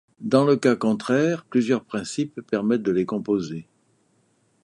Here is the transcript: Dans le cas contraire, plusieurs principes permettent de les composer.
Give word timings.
Dans 0.23 0.45
le 0.45 0.55
cas 0.57 0.75
contraire, 0.75 1.45
plusieurs 1.47 1.83
principes 1.85 2.41
permettent 2.41 2.81
de 2.81 2.91
les 2.91 3.05
composer. 3.05 3.67